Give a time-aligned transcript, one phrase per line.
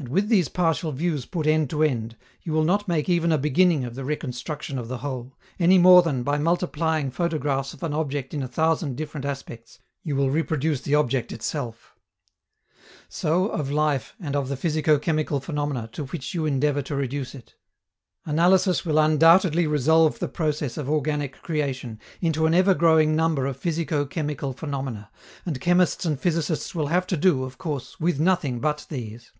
[0.00, 3.36] And, with these partial views put end to end, you will not make even a
[3.36, 7.92] beginning of the reconstruction of the whole, any more than, by multiplying photographs of an
[7.92, 11.96] object in a thousand different aspects, you will reproduce the object itself.
[13.08, 17.34] So of life and of the physico chemical phenomena to which you endeavor to reduce
[17.34, 17.56] it.
[18.24, 23.56] Analysis will undoubtedly resolve the process of organic creation into an ever growing number of
[23.56, 25.10] physico chemical phenomena,
[25.44, 29.32] and chemists and physicists will have to do, of course, with nothing but these.